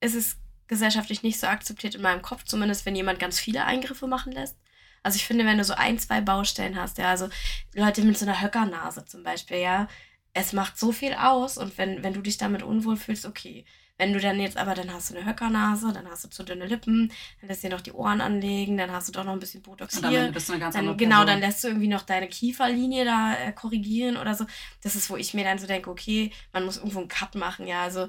[0.00, 4.06] ist es gesellschaftlich nicht so akzeptiert in meinem Kopf, zumindest wenn jemand ganz viele Eingriffe
[4.06, 4.56] machen lässt.
[5.02, 7.28] Also ich finde, wenn du so ein, zwei Baustellen hast, ja, also
[7.74, 9.86] Leute mit so einer Höckernase zum Beispiel, ja,
[10.34, 13.64] es macht so viel aus und wenn, wenn du dich damit unwohl fühlst, okay.
[13.96, 16.66] Wenn du dann jetzt aber, dann hast du eine Höckernase, dann hast du zu dünne
[16.66, 19.62] Lippen, dann lässt dir noch die Ohren anlegen, dann hast du doch noch ein bisschen
[19.62, 20.18] Botox hier.
[20.18, 23.36] Ende bist du eine ganz Dann, genau, dann lässt du irgendwie noch deine Kieferlinie da
[23.36, 24.46] äh, korrigieren oder so.
[24.82, 27.68] Das ist, wo ich mir dann so denke, okay, man muss irgendwo einen Cut machen,
[27.68, 27.84] ja.
[27.84, 28.08] Also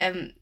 [0.00, 0.32] ähm,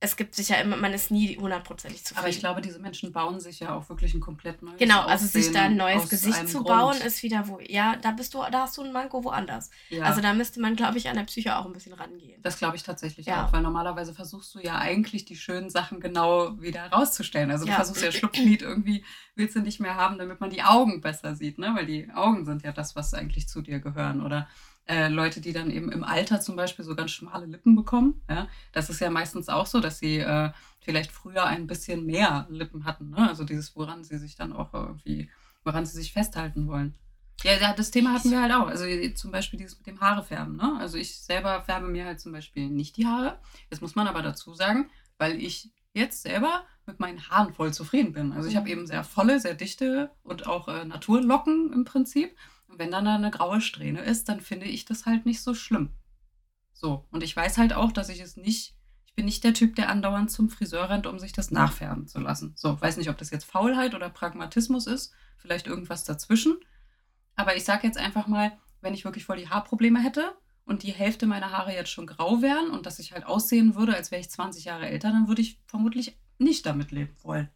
[0.00, 2.18] es gibt sich ja immer, man ist nie hundertprozentig zufrieden.
[2.18, 5.24] Aber ich glaube, diese Menschen bauen sich ja auch wirklich ein komplett neues Genau, also
[5.26, 6.68] sich da ein neues Gesicht zu Grund.
[6.68, 9.70] bauen, ist wieder wo, ja, da bist du, da hast du ein Manko woanders.
[9.88, 12.42] Ja, Also da müsste man, glaube ich, an der Psyche auch ein bisschen rangehen.
[12.42, 13.46] das glaube ich tatsächlich Ja.
[13.46, 17.50] auch, weil normalerweise versuchst du ja eigentlich die schönen Sachen genau wieder herauszustellen.
[17.50, 17.76] Also du Ja.
[17.76, 19.04] versuchst ja Schlupflied irgendwie,
[19.36, 21.72] willst du nicht mehr haben, damit man die Augen besser sieht, ne?
[21.74, 24.20] Weil die Augen sind ja das, was eigentlich zu dir gehören.
[24.22, 24.48] Oder
[24.86, 28.20] äh, Leute, die dann eben im Alter zum Beispiel so ganz schmale Lippen bekommen.
[28.28, 28.48] Ja?
[28.72, 32.84] Das ist ja meistens auch so, dass sie äh, vielleicht früher ein bisschen mehr Lippen
[32.84, 33.10] hatten.
[33.10, 33.28] Ne?
[33.28, 35.30] Also dieses, woran sie sich dann auch irgendwie,
[35.64, 36.94] woran sie sich festhalten wollen.
[37.42, 38.68] Ja, das Thema hatten wir halt auch.
[38.68, 40.56] Also zum Beispiel dieses mit dem Haarefärben.
[40.56, 40.76] Ne?
[40.78, 43.38] Also ich selber färbe mir halt zum Beispiel nicht die Haare.
[43.70, 48.12] Das muss man aber dazu sagen, weil ich jetzt selber mit meinen Haaren voll zufrieden
[48.12, 48.32] bin.
[48.32, 48.72] Also ich habe Mhm.
[48.72, 52.36] eben sehr volle, sehr dichte und auch äh, Naturlocken im Prinzip.
[52.78, 55.90] Wenn dann da eine graue Strähne ist, dann finde ich das halt nicht so schlimm.
[56.72, 57.06] So.
[57.10, 58.74] Und ich weiß halt auch, dass ich es nicht,
[59.06, 62.20] ich bin nicht der Typ, der andauernd zum Friseur rennt, um sich das nachfärben zu
[62.20, 62.52] lassen.
[62.56, 66.56] So, weiß nicht, ob das jetzt Faulheit oder Pragmatismus ist, vielleicht irgendwas dazwischen.
[67.36, 70.92] Aber ich sage jetzt einfach mal, wenn ich wirklich voll die Haarprobleme hätte und die
[70.92, 74.20] Hälfte meiner Haare jetzt schon grau wären und dass ich halt aussehen würde, als wäre
[74.20, 77.48] ich 20 Jahre älter, dann würde ich vermutlich nicht damit leben wollen.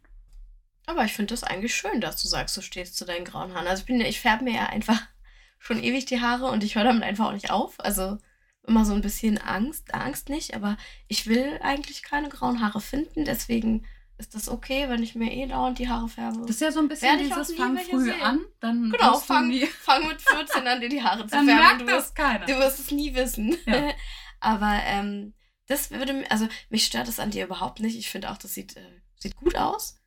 [0.89, 3.67] Aber ich finde das eigentlich schön, dass du sagst, du stehst zu deinen grauen Haaren.
[3.67, 4.99] Also ich bin, ich färbe mir ja einfach
[5.59, 7.75] schon ewig die Haare und ich höre damit einfach auch nicht auf.
[7.79, 8.17] Also
[8.65, 13.23] immer so ein bisschen Angst, Angst nicht, aber ich will eigentlich keine grauen Haare finden,
[13.23, 13.85] deswegen
[14.17, 16.41] ist das okay, wenn ich mir eh dauernd die Haare färbe.
[16.41, 20.21] Das ist ja so ein bisschen dieses Fang früh an, dann Genau, fang, fang mit
[20.23, 21.63] 14 an, dir die Haare zu dann färben.
[21.63, 22.45] Merkt du, das wirst, keiner.
[22.47, 23.55] du wirst es nie wissen.
[23.67, 23.91] Ja.
[24.39, 25.35] aber ähm,
[25.67, 27.95] das würde mir, also mich stört das an dir überhaupt nicht.
[27.97, 29.98] Ich finde auch, das sieht, äh, sieht gut aus.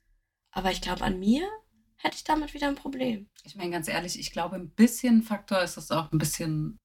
[0.53, 1.49] Aber ich glaube, an mir
[1.97, 3.29] hätte ich damit wieder ein Problem.
[3.45, 6.79] Ich meine, ganz ehrlich, ich glaube, ein bisschen Faktor ist das auch ein bisschen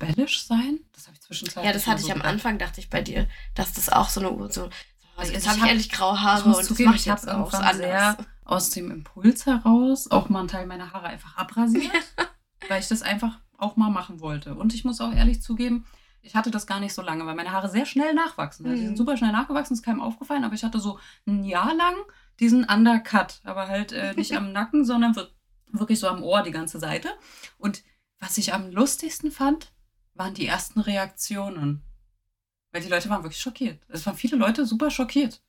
[0.00, 0.80] rebellisch sein.
[0.92, 2.32] Das habe ich zwischenzeitlich Ja, das hatte so ich am gedacht.
[2.34, 4.68] Anfang, dachte ich bei dir, dass das auch so eine Uhr so.
[5.16, 7.52] Also jetzt habe ich hab- endlich graue Haare und das zugeben, mache ich jetzt auch
[7.52, 7.76] anders.
[7.76, 11.92] sehr aus dem Impuls heraus auch mal einen Teil meiner Haare einfach abrasiert,
[12.68, 14.54] weil ich das einfach auch mal machen wollte.
[14.54, 15.86] Und ich muss auch ehrlich zugeben,
[16.22, 18.64] ich hatte das gar nicht so lange, weil meine Haare sehr schnell nachwachsen.
[18.66, 18.86] Also Die Mhm.
[18.88, 21.94] sind super schnell nachgewachsen, ist keinem aufgefallen, aber ich hatte so ein Jahr lang
[22.42, 25.30] diesen Undercut, aber halt äh, nicht am Nacken, sondern wir-
[25.68, 27.08] wirklich so am Ohr die ganze Seite.
[27.56, 27.82] Und
[28.18, 29.72] was ich am lustigsten fand,
[30.14, 31.82] waren die ersten Reaktionen.
[32.72, 33.82] Weil die Leute waren wirklich schockiert.
[33.88, 35.42] Es waren viele Leute super schockiert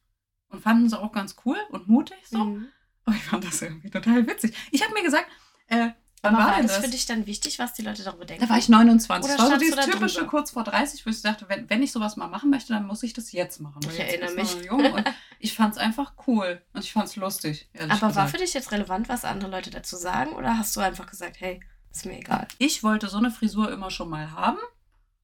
[0.48, 2.38] und fanden es auch ganz cool und mutig so.
[2.38, 2.68] Mhm.
[3.06, 4.56] Aber ich fand das irgendwie total witzig.
[4.72, 5.28] Ich habe mir gesagt,
[5.68, 5.90] äh,
[6.24, 6.86] wann war war denn das das?
[6.86, 8.44] für dich dann wichtig, was die Leute darüber denken?
[8.44, 9.24] Da war ich 29.
[9.32, 10.30] Oder das war so dieses typische drüber?
[10.30, 13.04] kurz vor 30, wo ich dachte, wenn, wenn ich sowas mal machen möchte, dann muss
[13.04, 13.80] ich das jetzt machen.
[13.84, 14.56] Ich jetzt erinnere mich.
[14.66, 15.04] Jung und
[15.40, 17.70] ich fand es einfach cool und ich fand es lustig.
[17.78, 18.32] Aber war gesagt.
[18.32, 20.32] für dich jetzt relevant, was andere Leute dazu sagen?
[20.32, 21.60] Oder hast du einfach gesagt, hey,
[21.92, 22.48] ist mir egal?
[22.58, 24.58] Ich wollte so eine Frisur immer schon mal haben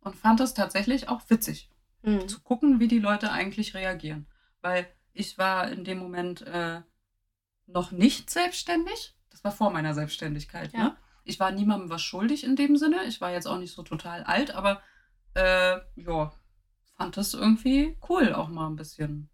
[0.02, 1.70] und fand es tatsächlich auch witzig.
[2.02, 2.28] Mhm.
[2.28, 4.28] zu gucken, wie die Leute eigentlich reagieren.
[4.62, 6.82] Weil ich war in dem Moment äh,
[7.68, 9.16] noch nicht selbstständig.
[9.30, 10.74] Das war vor meiner Selbstständigkeit.
[10.74, 10.80] Ja.
[10.84, 10.96] Ne?
[11.24, 13.04] Ich war niemandem was schuldig in dem Sinne.
[13.06, 14.82] Ich war jetzt auch nicht so total alt, aber
[15.36, 16.32] äh, ja,
[16.98, 19.30] fand das irgendwie cool, auch mal ein bisschen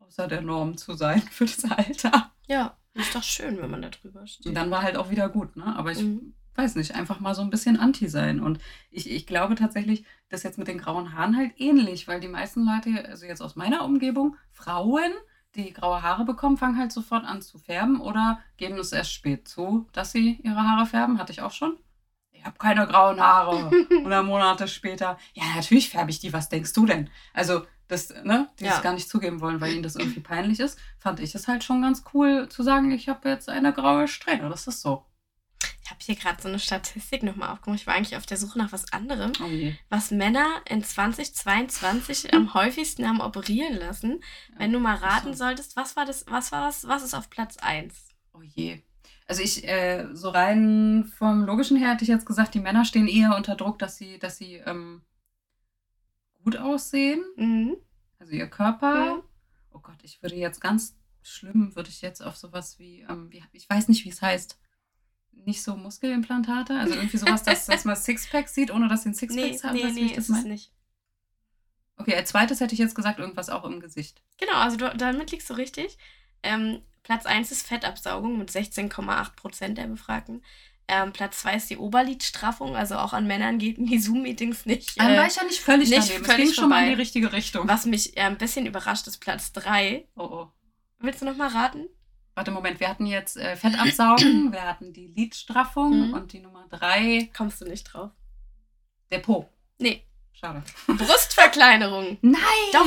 [0.00, 2.32] außer der Norm zu sein für das Alter.
[2.46, 4.46] Ja, ist doch schön, wenn man da drüber steht.
[4.46, 5.74] Und dann war halt auch wieder gut, ne?
[5.76, 6.34] Aber ich Mhm.
[6.54, 8.40] weiß nicht, einfach mal so ein bisschen anti sein.
[8.40, 8.58] Und
[8.90, 12.64] ich, ich glaube tatsächlich, das jetzt mit den grauen Haaren halt ähnlich, weil die meisten
[12.64, 15.12] Leute, also jetzt aus meiner Umgebung, Frauen,
[15.56, 19.48] die graue Haare bekommen, fangen halt sofort an zu färben oder geben es erst spät
[19.48, 21.18] zu, dass sie ihre Haare färben.
[21.18, 21.76] Hatte ich auch schon.
[22.32, 23.70] Ich habe keine grauen Haare.
[24.04, 27.10] Oder Monate später, ja, natürlich färbe ich die, was denkst du denn?
[27.34, 28.76] Also, das, ne, die Ja.
[28.76, 31.64] es gar nicht zugeben wollen, weil ihnen das irgendwie peinlich ist, fand ich es halt
[31.64, 34.48] schon ganz cool zu sagen, ich habe jetzt eine graue Strähne.
[34.48, 35.04] Das ist so.
[35.86, 37.78] Ich habe hier gerade so eine Statistik nochmal aufgemacht.
[37.80, 39.30] Ich war eigentlich auf der Suche nach was anderem.
[39.40, 39.72] Oh je.
[39.88, 44.20] Was Männer in 2022 am häufigsten haben operieren lassen.
[44.58, 45.44] Wenn du mal raten so.
[45.44, 48.08] solltest, was war das, was war das, was ist auf Platz 1?
[48.34, 48.82] Oh je.
[49.28, 53.06] Also ich, äh, so rein vom Logischen her hätte ich jetzt gesagt, die Männer stehen
[53.06, 55.02] eher unter Druck, dass sie, dass sie ähm,
[56.42, 57.24] gut aussehen.
[57.36, 57.76] Mhm.
[58.18, 59.18] Also ihr Körper.
[59.18, 59.22] Mhm.
[59.70, 63.44] Oh Gott, ich würde jetzt ganz schlimm, würde ich jetzt auf sowas wie, ähm, wie
[63.52, 64.58] ich weiß nicht, wie es heißt.
[65.44, 69.14] Nicht so Muskelimplantate, also irgendwie sowas, dass, dass man Sixpacks sieht, ohne dass sie ein
[69.14, 69.74] Sixpack Nee, haben.
[69.74, 70.72] nee, weißt nee, ist es nicht.
[71.98, 74.22] Okay, als zweites hätte ich jetzt gesagt, irgendwas auch im Gesicht.
[74.38, 75.96] Genau, also du, damit liegst du richtig.
[76.42, 80.42] Ähm, Platz 1 ist Fettabsaugung mit 16,8 Prozent der Befragten.
[80.88, 85.00] Ähm, Platz 2 ist die Oberlidstraffung, also auch an Männern geht die Zoom-Meetings nicht.
[85.00, 86.24] Dann Äh, war ich ja nicht völlig nicht daneben.
[86.24, 87.66] völlig es ging schon mal in die richtige Richtung.
[87.68, 90.06] was mich äh, ein bisschen überrascht ist, Platz 3.
[90.16, 90.48] Oh, oh.
[90.98, 91.86] Willst du noch mal raten?
[92.36, 96.14] Warte, Moment, wir hatten jetzt äh, Fettabsaugen, wir hatten die Lidstraffung Mhm.
[96.14, 98.10] und die Nummer drei, Kommst du nicht drauf?
[99.10, 99.48] der Po.
[99.78, 100.62] Nee, Schade.
[100.86, 102.18] Brustverkleinerung.
[102.20, 102.40] Nein!
[102.74, 102.86] Doch.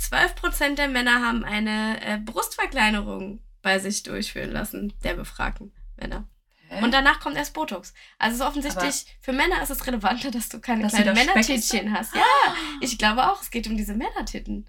[0.00, 6.26] 12% der Männer haben eine äh, Brustverkleinerung bei sich durchführen lassen, der befragten Männer.
[6.68, 6.82] Hä?
[6.82, 7.92] Und danach kommt erst Botox.
[8.18, 12.14] Also so offensichtlich, für Männer ist es relevanter, dass du keine Dass kleinen Männertittchen hast.
[12.14, 12.22] Ja,
[12.80, 14.66] ich glaube auch, es geht um diese Männertitten.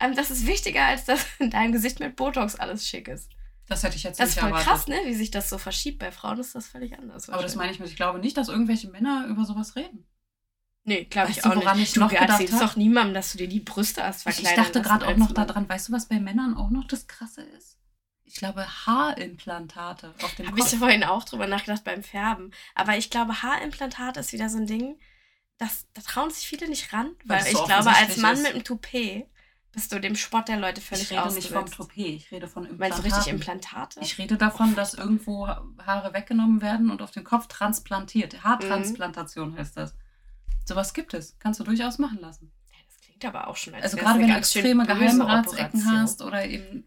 [0.00, 3.30] Ähm, das ist wichtiger, als dass in deinem Gesicht mit Botox alles schick ist.
[3.68, 4.68] das hätte ich jetzt Das ist nicht voll erwartet.
[4.68, 4.98] krass, ne?
[5.04, 5.98] Wie sich das so verschiebt.
[5.98, 7.28] Bei Frauen ist das völlig anders.
[7.30, 10.06] Aber das meine ich mit, ich glaube nicht, dass irgendwelche Männer über sowas reden.
[10.84, 11.88] Nee, glaube ich auch woran nicht.
[11.88, 12.60] ich du noch erzählst hab?
[12.60, 15.32] doch niemandem, dass du dir die Brüste hast Ich, verkleinern ich dachte gerade auch noch
[15.32, 17.76] daran, weißt du, was bei Männern auch noch das Krasse ist?
[18.24, 20.78] Ich glaube, Haarimplantate auf dem Habe ich Kopf.
[20.78, 22.52] vorhin auch drüber nachgedacht beim Färben.
[22.74, 24.98] Aber ich glaube, Haarimplantat ist wieder so ein Ding,
[25.58, 27.10] das, da trauen sich viele nicht ran.
[27.24, 28.42] Weil Weil ich glaube, als Mann ist.
[28.42, 29.26] mit einem Toupet
[29.72, 31.76] bist du dem Spott der Leute völlig ich rede nicht vom ausgesetzt.
[31.76, 33.12] Toupet, ich rede von Meinst du Implantaten.
[33.12, 34.00] richtig Implantate?
[34.00, 38.42] Ich rede davon, dass irgendwo Haare weggenommen werden und auf den Kopf transplantiert.
[38.42, 39.94] Haartransplantation heißt das.
[40.64, 41.36] Sowas gibt es.
[41.38, 42.50] Kannst du durchaus machen lassen.
[42.88, 46.84] Das klingt aber auch schon als Also gerade wenn du extreme Geheimratsecken hast oder eben,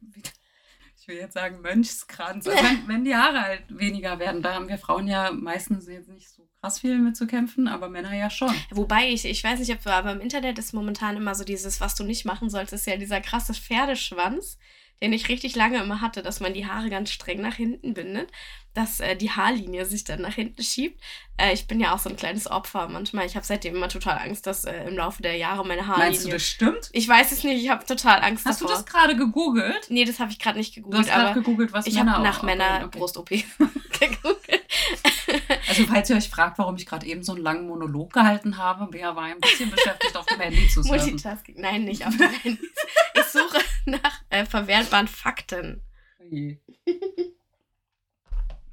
[1.04, 2.48] ich will jetzt sagen, Mönchskranz.
[2.48, 6.08] Also wenn, wenn die Haare halt weniger werden, da haben wir Frauen ja meistens jetzt
[6.08, 8.54] nicht so krass viel mit zu kämpfen, aber Männer ja schon.
[8.72, 11.82] Wobei ich, ich weiß nicht, ob du, aber im Internet ist momentan immer so dieses,
[11.82, 14.58] was du nicht machen sollst, ist ja dieser krasse Pferdeschwanz,
[15.02, 18.30] den ich richtig lange immer hatte, dass man die Haare ganz streng nach hinten bindet,
[18.74, 21.00] dass äh, die Haarlinie sich dann nach hinten schiebt.
[21.38, 23.26] Äh, ich bin ja auch so ein kleines Opfer manchmal.
[23.26, 26.10] Ich habe seitdem immer total Angst, dass äh, im Laufe der Jahre meine Haarlinie.
[26.12, 26.90] Meinst du, das stimmt?
[26.94, 28.82] ich weiß es nicht, ich habe total Angst Hast du davor.
[28.82, 29.88] das gerade gegoogelt?
[29.90, 32.24] nee, das habe ich gerade nicht Du hast gegoogelt, gerade gegoogelt, was ich Männer habe
[32.24, 32.98] nach auch- Männer okay.
[32.98, 33.30] Brust-OP
[34.00, 34.64] gegoogelt.
[35.68, 38.88] Also falls ihr euch fragt, warum ich gerade eben so einen langen Monolog gehalten habe,
[38.88, 41.10] Bea war ein bisschen beschäftigt, auf dem Handy zu surfen.
[41.10, 41.56] Multitasking.
[41.60, 42.70] Nein, nicht auf dem Handy.
[43.16, 45.82] Ich suche nach äh, verwertbaren Fakten.
[46.20, 46.60] Oje.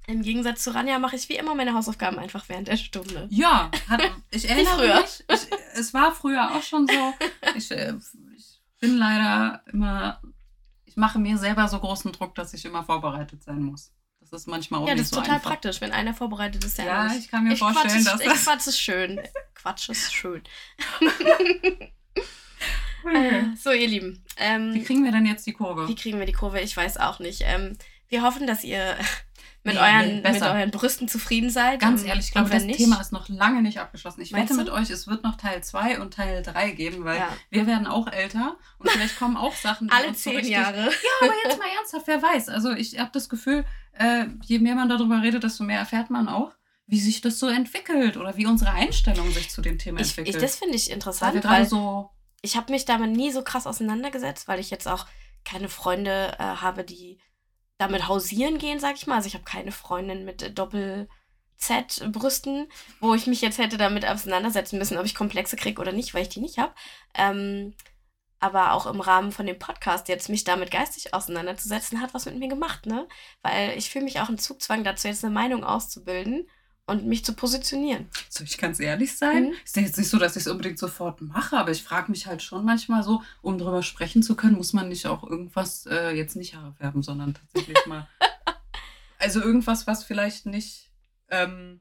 [0.06, 3.28] Im Gegensatz zu Ranja mache ich wie immer meine Hausaufgaben einfach während der Stunde.
[3.30, 5.24] Ja, hat, ich erinnere mich.
[5.28, 7.14] Ich, es war früher auch schon so.
[7.56, 7.94] Ich, äh,
[8.36, 10.20] ich bin leider immer.
[10.84, 13.92] Ich mache mir selber so großen Druck, dass ich immer vorbereitet sein muss.
[14.30, 15.50] Das ist manchmal auch ja, nicht das ist total einfach.
[15.50, 18.36] praktisch, wenn einer vorbereitet ist, der Ja, ich kann mir ich vorstellen, Quatsch, dass das.
[18.38, 19.20] ich Quatsch ist schön.
[19.54, 20.42] Quatsch ist schön.
[23.02, 23.38] Okay.
[23.38, 24.22] Äh, so, ihr Lieben.
[24.36, 25.88] Ähm, Wie kriegen wir denn jetzt die Kurve?
[25.88, 26.60] wie kriegen wir die Kurve?
[26.60, 27.40] Ich weiß auch nicht.
[27.46, 28.94] Ähm, wir hoffen, dass ihr
[29.62, 31.80] mit, Nee, euren, mit euren Brüsten zufrieden seid.
[31.80, 34.22] Ganz ehrlich, ich glaube, das nicht, Thema ist noch lange nicht abgeschlossen.
[34.22, 34.72] Ich Meinst wette du?
[34.72, 37.28] mit euch, es wird noch Teil 2 und Teil 3 geben, weil Ja.
[37.50, 40.84] wir werden auch älter und vielleicht kommen auch Sachen, die alle so zehn richtig Jahre.
[40.84, 40.90] Ja,
[41.26, 42.48] aber jetzt mal ernsthaft, wer weiß.
[42.48, 46.28] Also ich habe das Gefühl, äh, je mehr man darüber redet, desto mehr erfährt man
[46.28, 46.52] auch,
[46.86, 50.36] wie sich das so entwickelt oder wie unsere Einstellung sich zu dem Thema Ich, entwickelt.
[50.36, 52.10] ich, das finde ich interessant, weil so,
[52.42, 55.06] ich habe mich damit nie so krass auseinandergesetzt, weil ich jetzt auch
[55.44, 57.18] keine Freunde äh, habe, die
[57.80, 59.16] damit hausieren gehen, sag ich mal.
[59.16, 64.78] Also ich habe keine Freundin mit äh, Doppel-Z-Brüsten, wo ich mich jetzt hätte damit auseinandersetzen
[64.78, 66.74] müssen, ob ich Komplexe kriege oder nicht, weil ich die nicht habe.
[67.14, 67.74] Ähm,
[68.38, 72.38] aber auch im Rahmen von dem Podcast jetzt mich damit geistig auseinanderzusetzen, hat was mit
[72.38, 73.06] mir gemacht, ne?
[73.42, 76.48] Weil ich fühle mich auch im Zugzwang dazu, jetzt eine Meinung auszubilden
[76.90, 78.08] und mich zu positionieren.
[78.28, 79.44] soll ich ganz ehrlich sein?
[79.44, 79.54] Mhm.
[79.64, 82.26] Ist ja jetzt nicht so, dass ich es unbedingt sofort mache, aber ich frage mich
[82.26, 86.10] halt schon manchmal so, um drüber sprechen zu können, muss man nicht auch irgendwas, äh,
[86.10, 88.08] jetzt nicht Haare färben, sondern tatsächlich mal,
[89.18, 90.90] also irgendwas, was vielleicht nicht,
[91.28, 91.80] ähm,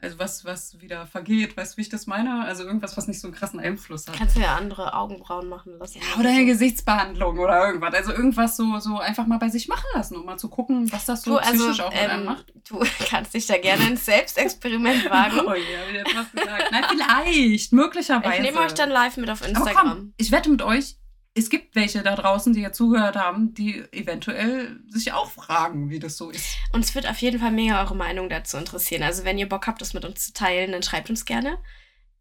[0.00, 2.44] also was, was wieder vergeht, weißt du, wie ich das meine?
[2.44, 4.16] Also irgendwas, was nicht so einen krassen Einfluss hat.
[4.16, 5.98] Kannst du ja andere Augenbrauen machen lassen.
[5.98, 7.94] Ja, oder eine Gesichtsbehandlung oder irgendwas.
[7.94, 11.06] Also irgendwas so, so einfach mal bei sich machen lassen, um mal zu gucken, was
[11.06, 12.52] das so Du, also, psychisch auch mit einem ähm, macht.
[12.68, 15.40] du kannst dich da gerne ins Selbstexperiment wagen.
[15.46, 16.70] Oh ja, jetzt was gesagt.
[16.70, 18.34] Nein, vielleicht, möglicherweise.
[18.36, 19.74] Ich nehme euch dann live mit auf Instagram.
[19.74, 20.96] komm, ich wette mit euch,
[21.36, 25.98] es gibt welche da draußen, die ja zugehört haben, die eventuell sich auch fragen, wie
[25.98, 26.46] das so ist.
[26.72, 29.02] Uns wird auf jeden Fall mega eure Meinung dazu interessieren.
[29.02, 31.58] Also wenn ihr Bock habt, das mit uns zu teilen, dann schreibt uns gerne.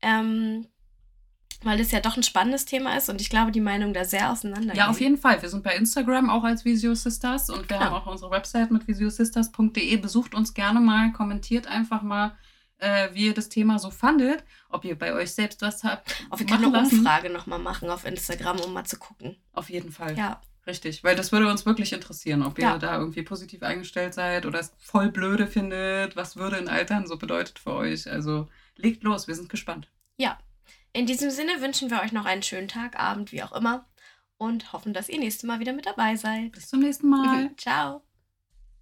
[0.02, 0.68] Ähm,
[1.66, 4.32] weil das ja doch ein spannendes Thema ist und ich glaube, die Meinung da sehr
[4.32, 5.42] auseinander Ja, auf jeden Fall.
[5.42, 7.82] Wir sind bei Instagram auch als Visio Sisters und wir Genau.
[7.92, 9.96] haben auch unsere Website mit visiosisters.de.
[9.98, 12.36] Besucht uns gerne mal, kommentiert einfach mal,
[12.84, 16.26] äh, wie ihr das Thema so fandet, ob ihr bei euch selbst was habt.
[16.30, 17.00] Auch wir können eine lassen.
[17.00, 19.38] Umfrage nochmal machen auf Instagram, um mal zu gucken.
[19.54, 20.18] Auf jeden Fall.
[20.18, 22.78] Ja, Richtig, weil das würde uns wirklich interessieren, ob ihr Ja.
[22.78, 27.18] da irgendwie positiv eingestellt seid oder es voll blöde findet, was würde in Altern so
[27.18, 28.10] bedeutet für euch.
[28.10, 29.90] Also legt los, wir sind gespannt.
[30.96, 33.90] in diesem Sinne wünschen wir euch noch einen schönen Tag, Abend, wie auch immer
[34.38, 36.52] und hoffen, dass ihr nächstes Mal wieder mit dabei seid.
[36.52, 37.50] Bis zum nächsten Mal.
[37.58, 38.04] Ciao.